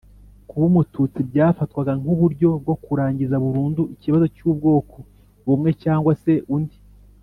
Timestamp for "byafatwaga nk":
1.29-2.07